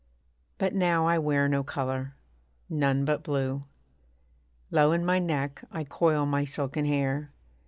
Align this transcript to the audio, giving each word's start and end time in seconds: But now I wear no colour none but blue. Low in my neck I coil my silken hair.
But 0.57 0.73
now 0.73 1.05
I 1.05 1.19
wear 1.19 1.47
no 1.47 1.63
colour 1.63 2.15
none 2.67 3.05
but 3.05 3.21
blue. 3.21 3.65
Low 4.71 4.93
in 4.93 5.05
my 5.05 5.19
neck 5.19 5.63
I 5.71 5.83
coil 5.83 6.25
my 6.25 6.43
silken 6.43 6.85
hair. 6.85 7.31